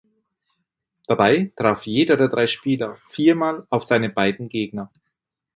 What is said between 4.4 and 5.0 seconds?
Gegner.